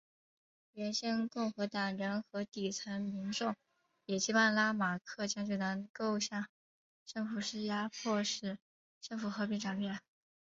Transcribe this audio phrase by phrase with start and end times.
[0.73, 3.55] 原先共和党人和底层民众
[4.07, 6.47] 也期盼拉马克将军能够向
[7.05, 8.57] 政府施压迫使
[8.99, 9.99] 政府和平转变。